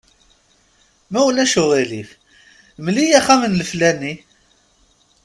Ma 1.11 1.19
ulac 1.27 1.53
aɣilif, 1.61 2.09
mel-iyi 2.83 3.13
axxam 3.19 3.41
n 3.45 3.57
leflani. 3.59 4.13